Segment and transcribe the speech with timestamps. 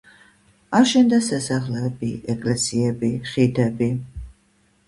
[0.77, 3.95] აშენდა სასახლეები, ეკლესიები, ხიდები.